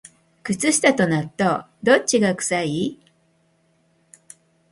[0.41, 2.97] 靴下と納豆、どっちが臭い？